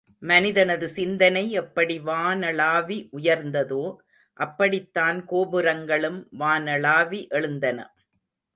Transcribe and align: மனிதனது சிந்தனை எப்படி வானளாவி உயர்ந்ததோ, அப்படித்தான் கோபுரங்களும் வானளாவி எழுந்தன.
மனிதனது 0.19 0.87
சிந்தனை 0.87 1.51
எப்படி 1.51 1.99
வானளாவி 1.99 2.97
உயர்ந்ததோ, 3.17 3.95
அப்படித்தான் 4.33 5.25
கோபுரங்களும் 5.25 6.27
வானளாவி 6.39 7.27
எழுந்தன. 7.29 7.93